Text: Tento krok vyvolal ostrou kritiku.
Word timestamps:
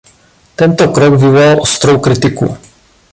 Tento 0.55 0.87
krok 0.91 1.13
vyvolal 1.13 1.61
ostrou 1.61 1.99
kritiku. 1.99 2.57